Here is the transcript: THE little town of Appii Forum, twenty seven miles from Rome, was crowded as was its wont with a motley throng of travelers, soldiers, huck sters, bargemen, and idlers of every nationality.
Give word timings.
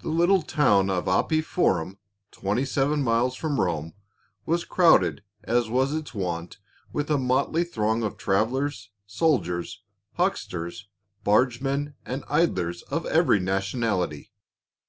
THE 0.00 0.08
little 0.08 0.42
town 0.42 0.90
of 0.90 1.04
Appii 1.04 1.44
Forum, 1.44 2.00
twenty 2.32 2.64
seven 2.64 3.04
miles 3.04 3.36
from 3.36 3.60
Rome, 3.60 3.92
was 4.44 4.64
crowded 4.64 5.22
as 5.44 5.70
was 5.70 5.94
its 5.94 6.12
wont 6.12 6.58
with 6.92 7.08
a 7.08 7.16
motley 7.16 7.62
throng 7.62 8.02
of 8.02 8.16
travelers, 8.16 8.90
soldiers, 9.06 9.84
huck 10.14 10.34
sters, 10.36 10.88
bargemen, 11.22 11.94
and 12.04 12.24
idlers 12.28 12.82
of 12.90 13.06
every 13.06 13.38
nationality. 13.38 14.32